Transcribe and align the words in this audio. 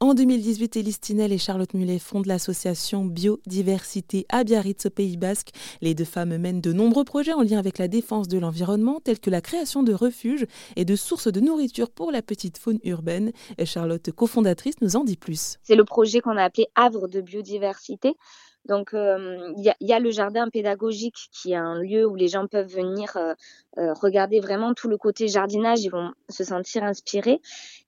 En 0.00 0.14
2018, 0.14 0.76
Élise 0.76 1.00
Tinel 1.00 1.32
et 1.32 1.38
Charlotte 1.38 1.74
Mulet 1.74 1.98
fondent 1.98 2.26
l'association 2.26 3.04
Biodiversité 3.04 4.26
à 4.28 4.44
Biarritz 4.44 4.86
au 4.86 4.90
Pays 4.90 5.16
Basque. 5.16 5.50
Les 5.80 5.96
deux 5.96 6.04
femmes 6.04 6.36
mènent 6.36 6.60
de 6.60 6.72
nombreux 6.72 7.02
projets 7.02 7.32
en 7.32 7.42
lien 7.42 7.58
avec 7.58 7.78
la 7.78 7.88
défense 7.88 8.28
de 8.28 8.38
l'environnement, 8.38 9.00
tels 9.00 9.18
que 9.18 9.28
la 9.28 9.40
création 9.40 9.82
de 9.82 9.92
refuges 9.92 10.46
et 10.76 10.84
de 10.84 10.94
sources 10.94 11.26
de 11.26 11.40
nourriture 11.40 11.90
pour 11.90 12.12
la 12.12 12.22
petite 12.22 12.58
faune 12.58 12.78
urbaine. 12.84 13.32
Et 13.58 13.66
Charlotte, 13.66 14.12
cofondatrice, 14.12 14.76
nous 14.82 14.94
en 14.94 15.02
dit 15.02 15.16
plus. 15.16 15.56
C'est 15.64 15.74
le 15.74 15.84
projet 15.84 16.20
qu'on 16.20 16.36
a 16.36 16.44
appelé 16.44 16.68
Havre 16.76 17.08
de 17.08 17.20
biodiversité. 17.20 18.14
Donc, 18.68 18.90
il 18.92 19.74
y, 19.80 19.92
a 19.92 19.98
le 19.98 20.10
jardin 20.10 20.48
pédagogique 20.48 21.16
qui 21.32 21.52
est 21.52 21.56
un 21.56 21.80
lieu 21.80 22.06
où 22.06 22.14
les 22.14 22.28
gens 22.28 22.46
peuvent 22.46 22.70
venir 22.70 23.16
regarder 23.94 24.40
vraiment 24.40 24.74
tout 24.74 24.88
le 24.88 24.96
côté 24.96 25.28
jardinage. 25.28 25.80
Ils 25.82 25.90
vont 25.90 26.12
se 26.28 26.44
sentir 26.44 26.84
inspirés. 26.84 27.40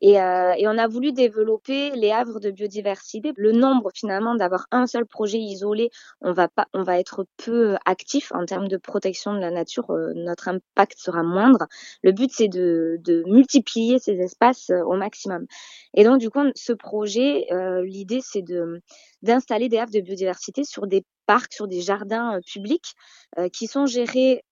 Et, 0.00 0.12
et, 0.12 0.68
on 0.68 0.78
a 0.78 0.86
voulu 0.86 1.12
développer 1.12 1.90
les 1.92 2.10
havres 2.10 2.40
de 2.40 2.50
biodiversité. 2.50 3.32
Le 3.36 3.52
nombre 3.52 3.90
finalement 3.94 4.34
d'avoir 4.34 4.66
un 4.70 4.86
seul 4.86 5.06
projet 5.06 5.38
isolé, 5.38 5.90
on 6.20 6.32
va 6.32 6.48
pas, 6.48 6.66
on 6.72 6.82
va 6.82 6.98
être 6.98 7.26
peu 7.36 7.76
actif 7.84 8.30
en 8.32 8.44
termes 8.44 8.68
de 8.68 8.76
protection 8.76 9.34
de 9.34 9.40
la 9.40 9.50
nature. 9.50 9.86
notre 10.14 10.48
impact 10.48 10.98
sera 10.98 11.22
moindre. 11.22 11.66
Le 12.02 12.12
but 12.12 12.30
c'est 12.32 12.48
de, 12.48 12.98
de, 13.00 13.24
multiplier 13.26 13.98
ces 13.98 14.20
espaces 14.20 14.70
au 14.70 14.94
maximum. 14.94 15.46
Et 15.94 16.04
donc 16.04 16.18
du 16.18 16.30
coup, 16.30 16.40
ce 16.54 16.72
projet, 16.72 17.46
l'idée 17.82 18.20
c'est 18.22 18.42
de 18.42 18.80
d'installer 19.22 19.68
des 19.68 19.78
havres 19.78 19.92
de 19.92 20.00
biodiversité 20.00 20.64
sur 20.64 20.86
des 20.86 21.04
parcs, 21.26 21.52
sur 21.52 21.68
des 21.68 21.80
jardins 21.80 22.36
euh, 22.36 22.40
publics 22.40 22.94
euh, 23.38 23.48
qui 23.48 23.66
sont 23.66 23.86
gérés 23.86 24.42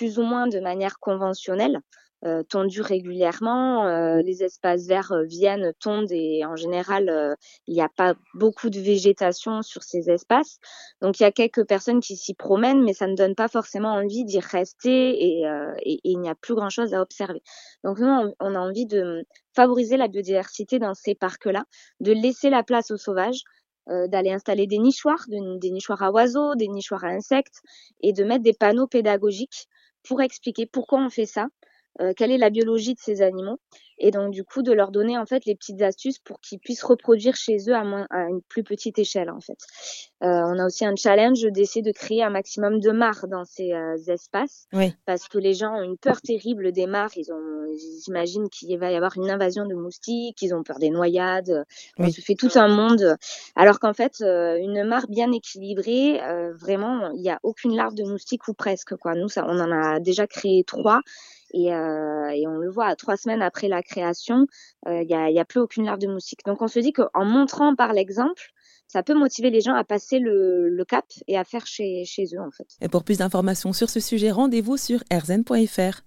plus 0.00 0.18
ou 0.18 0.22
moins 0.22 0.46
de 0.46 0.60
manière 0.60 0.98
conventionnelle, 0.98 1.78
euh, 2.24 2.42
tondus 2.42 2.80
régulièrement. 2.80 3.84
les 4.22 4.42
espaces 4.42 4.86
verts 4.86 5.12
viennent, 5.26 5.74
tondent 5.78 6.10
et 6.10 6.42
en 6.46 6.56
général, 6.56 7.36
il 7.66 7.74
n'y 7.74 7.82
a 7.82 7.90
pas 7.90 8.14
beaucoup 8.32 8.70
de 8.70 8.80
végétation 8.80 9.60
sur 9.60 9.82
ces 9.82 10.08
espaces. 10.08 10.58
Donc 11.02 11.20
il 11.20 11.24
y 11.24 11.26
a 11.26 11.32
quelques 11.32 11.66
personnes 11.66 12.00
qui 12.00 12.16
s'y 12.16 12.32
promènent, 12.32 12.82
mais 12.82 12.94
ça 12.94 13.08
ne 13.08 13.14
donne 13.14 13.34
pas 13.34 13.48
forcément 13.48 13.92
envie 13.92 14.24
d'y 14.24 14.40
rester 14.40 15.22
et, 15.22 15.44
il 15.84 16.18
n'y 16.18 16.30
a 16.30 16.34
plus 16.34 16.54
grand-chose 16.54 16.94
à 16.94 17.02
observer. 17.02 17.42
Donc 17.84 17.98
nous, 17.98 18.08
on, 18.08 18.34
on, 18.40 18.54
a 18.54 18.58
envie 18.58 18.86
de 18.86 19.26
favoriser 19.54 19.98
la 19.98 20.08
biodiversité 20.08 20.78
dans 20.78 20.94
ces 20.94 21.14
parcs-là, 21.14 21.64
de 22.00 22.12
laisser 22.12 22.48
la 22.48 22.62
place 22.62 22.90
aux 22.90 22.96
sauvages, 22.96 23.42
euh, 23.90 24.06
d'aller 24.06 24.30
installer 24.30 24.68
des 24.68 24.78
nichoirs, 24.78 25.24
des 25.28 25.70
nichoirs 25.70 26.02
à 26.02 26.12
oiseaux, 26.12 26.54
des 26.54 26.68
nichoirs 26.68 27.04
à 27.04 27.08
insectes, 27.08 27.60
et 28.02 28.12
de 28.12 28.22
mettre 28.22 28.44
des 28.44 28.52
panneaux 28.52 28.86
pédagogiques 28.86 29.66
pour 30.04 30.22
expliquer 30.22 30.66
pourquoi 30.66 31.00
on 31.04 31.10
fait 31.10 31.26
ça, 31.26 31.48
euh, 32.00 32.12
quelle 32.16 32.30
est 32.30 32.38
la 32.38 32.50
biologie 32.50 32.94
de 32.94 33.00
ces 33.00 33.20
animaux. 33.22 33.58
Et 34.02 34.10
donc 34.10 34.30
du 34.30 34.44
coup 34.44 34.62
de 34.62 34.72
leur 34.72 34.92
donner 34.92 35.18
en 35.18 35.26
fait 35.26 35.44
les 35.44 35.54
petites 35.54 35.82
astuces 35.82 36.18
pour 36.18 36.40
qu'ils 36.40 36.58
puissent 36.58 36.82
reproduire 36.82 37.36
chez 37.36 37.58
eux 37.68 37.74
à, 37.74 37.84
moins, 37.84 38.06
à 38.08 38.28
une 38.28 38.40
plus 38.40 38.62
petite 38.62 38.98
échelle 38.98 39.28
en 39.28 39.40
fait. 39.40 39.58
Euh, 40.22 40.26
on 40.26 40.58
a 40.58 40.64
aussi 40.64 40.86
un 40.86 40.96
challenge 40.96 41.42
d'essayer 41.42 41.82
de 41.82 41.92
créer 41.92 42.22
un 42.22 42.30
maximum 42.30 42.80
de 42.80 42.92
mares 42.92 43.28
dans 43.28 43.44
ces 43.44 43.74
euh, 43.74 43.98
espaces 44.06 44.68
parce 45.04 45.28
que 45.28 45.36
les 45.36 45.52
gens 45.52 45.74
ont 45.74 45.82
une 45.82 45.98
peur 45.98 46.22
terrible 46.22 46.72
des 46.72 46.86
mares, 46.86 47.10
ils 47.16 47.30
ont 47.30 47.66
ils 47.72 48.02
imaginent 48.08 48.48
qu'il 48.48 48.78
va 48.78 48.90
y 48.90 48.96
avoir 48.96 49.18
une 49.18 49.30
invasion 49.30 49.66
de 49.66 49.74
moustiques, 49.74 50.40
ils 50.40 50.54
ont 50.54 50.62
peur 50.62 50.78
des 50.78 50.90
noyades, 50.90 51.66
on 51.98 52.10
se 52.10 52.22
fait 52.22 52.34
tout 52.34 52.50
un 52.54 52.68
monde. 52.68 53.16
Alors 53.54 53.80
qu'en 53.80 53.92
fait 53.92 54.20
une 54.20 54.82
mare 54.84 55.08
bien 55.08 55.30
équilibrée 55.30 56.20
vraiment 56.54 57.10
il 57.10 57.20
n'y 57.20 57.30
a 57.30 57.38
aucune 57.42 57.76
larve 57.76 57.94
de 57.94 58.04
moustique 58.04 58.48
ou 58.48 58.54
presque 58.54 58.96
quoi. 58.96 59.14
Nous 59.14 59.28
ça 59.28 59.44
on 59.46 59.60
en 59.60 59.70
a 59.70 60.00
déjà 60.00 60.26
créé 60.26 60.64
trois 60.64 61.02
et, 61.52 61.72
euh, 61.72 62.30
et, 62.30 62.46
on 62.46 62.56
le 62.58 62.70
voit, 62.70 62.94
trois 62.96 63.16
semaines 63.16 63.42
après 63.42 63.68
la 63.68 63.82
création, 63.82 64.46
euh, 64.86 65.02
il 65.02 65.06
n'y 65.06 65.14
a, 65.38 65.40
a, 65.40 65.44
plus 65.44 65.60
aucune 65.60 65.84
larve 65.84 65.98
de 65.98 66.06
moustique. 66.06 66.40
Donc 66.46 66.62
on 66.62 66.68
se 66.68 66.78
dit 66.78 66.92
qu'en 66.92 67.24
montrant 67.24 67.74
par 67.74 67.92
l'exemple, 67.92 68.50
ça 68.88 69.02
peut 69.02 69.14
motiver 69.14 69.50
les 69.50 69.60
gens 69.60 69.74
à 69.74 69.84
passer 69.84 70.18
le, 70.18 70.68
le 70.68 70.84
cap 70.84 71.04
et 71.28 71.38
à 71.38 71.44
faire 71.44 71.66
chez, 71.66 72.04
chez 72.04 72.24
eux 72.34 72.40
en 72.40 72.50
fait. 72.50 72.66
Et 72.80 72.88
pour 72.88 73.04
plus 73.04 73.18
d'informations 73.18 73.72
sur 73.72 73.88
ce 73.88 74.00
sujet, 74.00 74.30
rendez-vous 74.30 74.76
sur 74.76 75.00
rzn.fr. 75.12 76.02